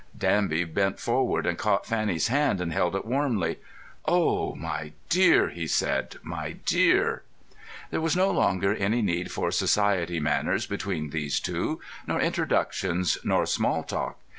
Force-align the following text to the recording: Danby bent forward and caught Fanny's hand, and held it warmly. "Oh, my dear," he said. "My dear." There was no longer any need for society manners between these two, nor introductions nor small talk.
Danby 0.17 0.63
bent 0.63 0.99
forward 0.99 1.45
and 1.45 1.59
caught 1.59 1.85
Fanny's 1.85 2.27
hand, 2.29 2.59
and 2.59 2.73
held 2.73 2.95
it 2.95 3.05
warmly. 3.05 3.59
"Oh, 4.07 4.55
my 4.55 4.93
dear," 5.09 5.49
he 5.49 5.67
said. 5.67 6.15
"My 6.23 6.53
dear." 6.65 7.21
There 7.91 8.01
was 8.01 8.17
no 8.17 8.31
longer 8.31 8.73
any 8.73 9.03
need 9.03 9.31
for 9.31 9.51
society 9.51 10.19
manners 10.19 10.65
between 10.65 11.11
these 11.11 11.39
two, 11.39 11.81
nor 12.07 12.19
introductions 12.19 13.19
nor 13.23 13.45
small 13.45 13.83
talk. 13.83 14.17